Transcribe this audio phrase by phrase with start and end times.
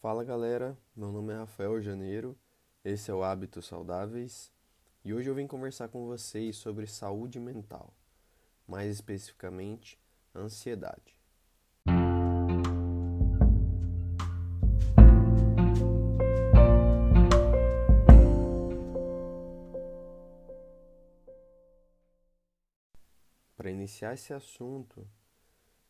[0.00, 2.38] Fala galera, meu nome é Rafael Janeiro,
[2.84, 4.52] esse é o Hábitos Saudáveis
[5.04, 7.92] e hoje eu vim conversar com vocês sobre saúde mental,
[8.64, 9.98] mais especificamente
[10.32, 11.18] ansiedade.
[23.56, 25.00] Para iniciar esse assunto,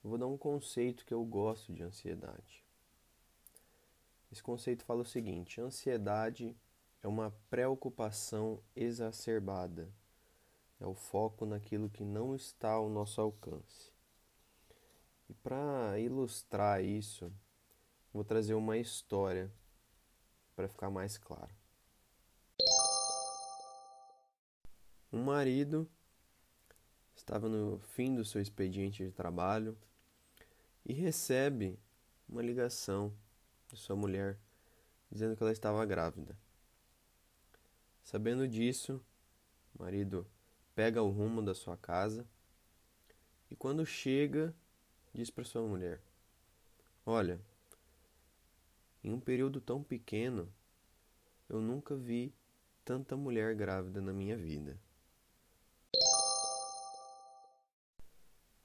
[0.02, 2.67] eu vou dar um conceito que eu gosto de ansiedade.
[4.30, 6.56] Esse conceito fala o seguinte: ansiedade
[7.02, 9.92] é uma preocupação exacerbada,
[10.80, 13.92] é o foco naquilo que não está ao nosso alcance.
[15.28, 17.32] E para ilustrar isso,
[18.12, 19.52] vou trazer uma história
[20.56, 21.54] para ficar mais claro.
[25.12, 25.88] Um marido
[27.14, 29.76] estava no fim do seu expediente de trabalho
[30.84, 31.78] e recebe
[32.28, 33.12] uma ligação
[33.68, 34.38] de sua mulher
[35.10, 36.36] dizendo que ela estava grávida.
[38.02, 39.04] Sabendo disso,
[39.74, 40.26] o marido
[40.74, 42.26] pega o rumo da sua casa
[43.50, 44.54] e quando chega,
[45.12, 46.00] diz para sua mulher:
[47.04, 47.40] Olha,
[49.02, 50.52] em um período tão pequeno,
[51.48, 52.34] eu nunca vi
[52.84, 54.78] tanta mulher grávida na minha vida.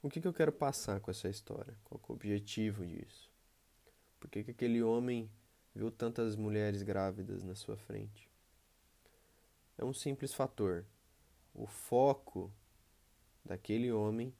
[0.01, 1.77] O que, que eu quero passar com essa história?
[1.85, 3.32] Qual é o objetivo disso?
[4.23, 5.29] Por que, que aquele homem
[5.75, 8.31] viu tantas mulheres grávidas na sua frente?
[9.77, 10.85] É um simples fator.
[11.53, 12.49] O foco
[13.43, 14.33] daquele homem,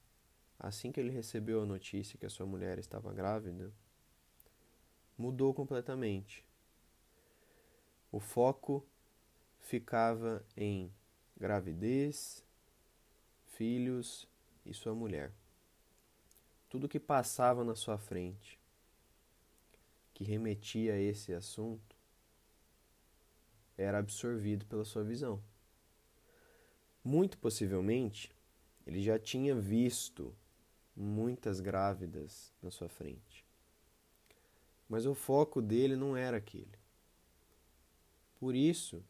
[0.58, 3.70] assim que ele recebeu a notícia que a sua mulher estava grávida,
[5.18, 6.42] mudou completamente.
[8.10, 8.82] O foco
[9.60, 10.90] ficava em
[11.36, 12.42] gravidez,
[13.48, 14.26] filhos
[14.64, 15.30] e sua mulher
[16.70, 18.58] tudo que passava na sua frente
[20.14, 21.94] que remetia a esse assunto
[23.76, 25.42] era absorvido pela sua visão.
[27.02, 28.30] Muito possivelmente,
[28.86, 30.34] ele já tinha visto
[30.96, 33.44] muitas grávidas na sua frente.
[34.88, 36.78] Mas o foco dele não era aquele.
[38.38, 39.04] Por isso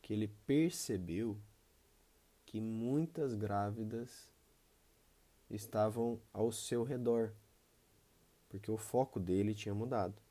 [0.00, 1.36] que ele percebeu
[2.46, 4.32] que muitas grávidas
[5.50, 7.32] estavam ao seu redor,
[8.48, 10.25] porque o foco dele tinha mudado.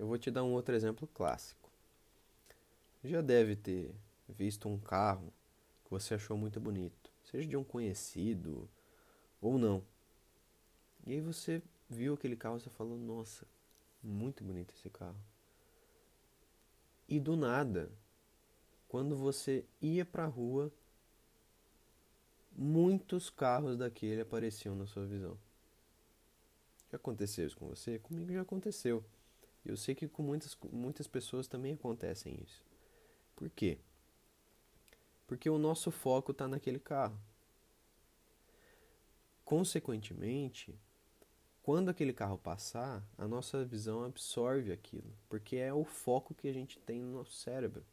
[0.00, 1.70] Eu vou te dar um outro exemplo clássico.
[3.04, 3.94] Já deve ter
[4.26, 5.30] visto um carro
[5.84, 8.66] que você achou muito bonito, seja de um conhecido
[9.42, 9.84] ou não.
[11.06, 13.46] E aí você viu aquele carro e você falou: Nossa,
[14.02, 15.20] muito bonito esse carro.
[17.06, 17.92] E do nada,
[18.88, 20.72] quando você ia para a rua,
[22.56, 25.36] muitos carros daquele apareciam na sua visão.
[26.90, 27.98] Já aconteceu isso com você?
[27.98, 29.04] Comigo já aconteceu.
[29.64, 32.64] Eu sei que com muitas, muitas pessoas também acontecem isso.
[33.36, 33.78] Por quê?
[35.26, 37.18] Porque o nosso foco está naquele carro.
[39.44, 40.78] Consequentemente,
[41.62, 46.52] quando aquele carro passar, a nossa visão absorve aquilo, porque é o foco que a
[46.52, 47.84] gente tem no nosso cérebro.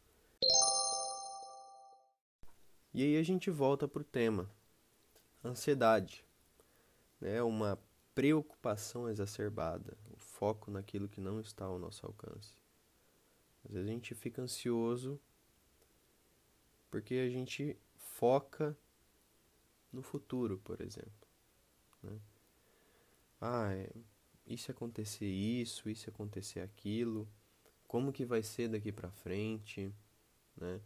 [2.94, 4.50] E aí a gente volta para o tema
[5.44, 6.24] ansiedade,
[7.20, 7.42] né?
[7.42, 7.78] uma
[8.14, 9.96] preocupação exacerbada,
[10.38, 12.54] foco naquilo que não está ao nosso alcance.
[13.64, 15.20] Às vezes a gente fica ansioso
[16.88, 18.78] porque a gente foca
[19.92, 21.28] no futuro, por exemplo.
[22.02, 22.20] Né?
[23.40, 23.90] Ah, é,
[24.46, 27.28] e se acontecer isso, e se acontecer aquilo,
[27.88, 29.92] como que vai ser daqui para frente,
[30.56, 30.80] né?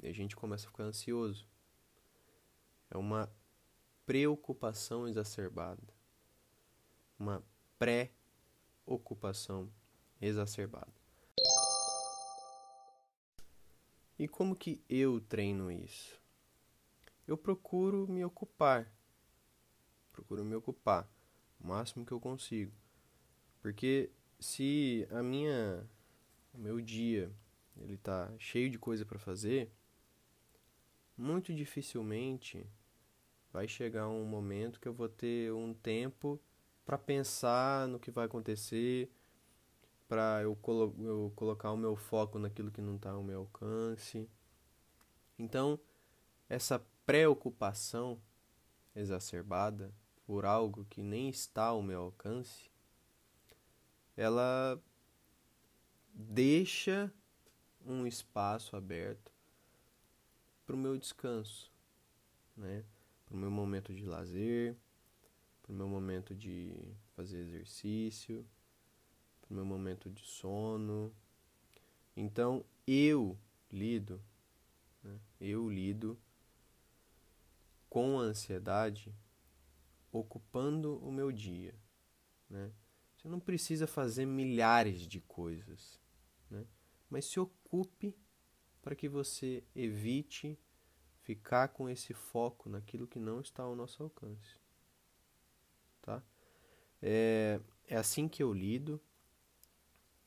[0.00, 1.46] E a gente começa a ficar ansioso.
[2.90, 3.30] É uma
[4.06, 5.92] preocupação exacerbada,
[7.18, 7.42] uma
[8.84, 9.70] pré-ocupação
[10.20, 10.92] exacerbada.
[14.18, 16.20] E como que eu treino isso?
[17.26, 18.92] Eu procuro me ocupar.
[20.12, 21.10] Procuro me ocupar
[21.60, 22.72] o máximo que eu consigo.
[23.60, 25.88] Porque se a minha
[26.52, 27.32] o meu dia
[27.76, 29.72] ele tá cheio de coisa para fazer,
[31.16, 32.64] muito dificilmente
[33.52, 36.40] vai chegar um momento que eu vou ter um tempo
[36.84, 39.10] para pensar no que vai acontecer,
[40.08, 44.28] para eu, colo eu colocar o meu foco naquilo que não está ao meu alcance.
[45.38, 45.78] Então,
[46.48, 48.20] essa preocupação
[48.94, 49.92] exacerbada
[50.26, 52.70] por algo que nem está ao meu alcance,
[54.16, 54.80] ela
[56.12, 57.12] deixa
[57.84, 59.32] um espaço aberto
[60.64, 61.70] para o meu descanso,
[62.56, 62.84] né?
[63.26, 64.76] para o meu momento de lazer,
[65.64, 68.46] para o meu momento de fazer exercício,
[69.40, 71.10] para o meu momento de sono.
[72.14, 73.38] Então eu
[73.72, 74.22] lido,
[75.02, 75.18] né?
[75.40, 76.20] eu lido
[77.88, 79.14] com a ansiedade
[80.12, 81.74] ocupando o meu dia.
[82.48, 82.70] Né?
[83.16, 85.98] Você não precisa fazer milhares de coisas,
[86.50, 86.66] né?
[87.08, 88.14] mas se ocupe
[88.82, 90.58] para que você evite
[91.22, 94.63] ficar com esse foco naquilo que não está ao nosso alcance.
[97.06, 98.98] É, é assim que eu lido.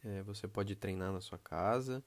[0.03, 2.03] É, você pode treinar na sua casa.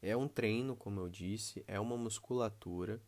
[0.00, 3.02] É um treino, como eu disse, é uma musculatura.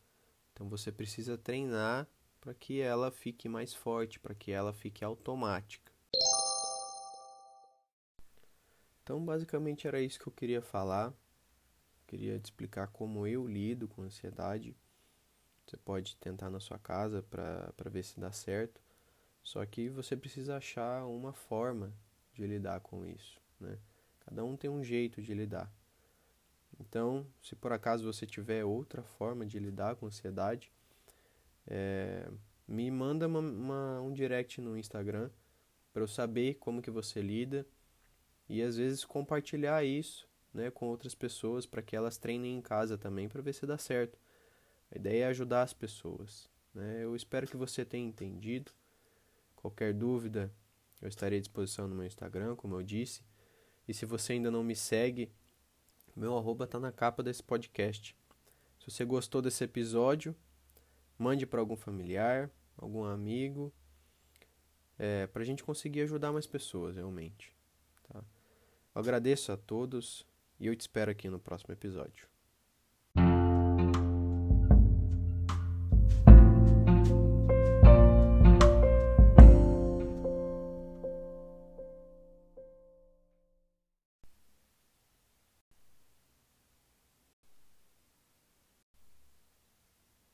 [0.52, 2.08] Então você precisa treinar
[2.40, 5.92] para que ela fique mais forte, para que ela fique automática.
[9.02, 11.14] Então, basicamente era isso que eu queria falar.
[12.06, 14.76] Queria te explicar como eu lido com ansiedade.
[15.64, 18.83] Você pode tentar na sua casa para ver se dá certo.
[19.44, 21.92] Só que você precisa achar uma forma
[22.32, 23.40] de lidar com isso.
[23.60, 23.78] Né?
[24.20, 25.70] Cada um tem um jeito de lidar.
[26.80, 30.72] Então, se por acaso você tiver outra forma de lidar com ansiedade,
[31.66, 32.28] é,
[32.66, 35.30] me manda uma, uma, um direct no Instagram
[35.92, 37.66] para eu saber como que você lida
[38.48, 42.96] e às vezes compartilhar isso né, com outras pessoas para que elas treinem em casa
[42.96, 44.18] também para ver se dá certo.
[44.90, 46.48] A ideia é ajudar as pessoas.
[46.74, 47.04] Né?
[47.04, 48.72] Eu espero que você tenha entendido.
[49.64, 50.52] Qualquer dúvida,
[51.00, 53.24] eu estarei à disposição no meu Instagram, como eu disse.
[53.88, 55.32] E se você ainda não me segue,
[56.14, 58.14] meu arroba está na capa desse podcast.
[58.78, 60.36] Se você gostou desse episódio,
[61.18, 63.72] mande para algum familiar, algum amigo,
[64.98, 67.56] é, para a gente conseguir ajudar mais pessoas, realmente.
[68.06, 68.18] Tá?
[68.94, 70.26] Eu agradeço a todos
[70.60, 72.33] e eu te espero aqui no próximo episódio.